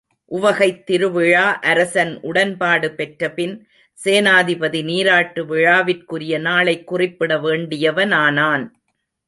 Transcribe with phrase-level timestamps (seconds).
[0.31, 3.53] உவகைத் திருவிழா அரசன் உடன்பாடு பெற்றபின்
[4.05, 8.65] சேனாபதி நீராட்டு விழாவிற்குரிய நாளைக் குறிப்பிட வேண்டியவனானான்.